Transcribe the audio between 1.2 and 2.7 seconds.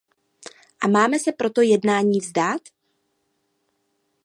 proto jednání vzdát?